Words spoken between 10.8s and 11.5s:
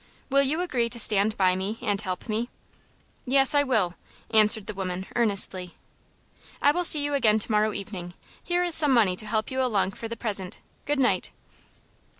Good night."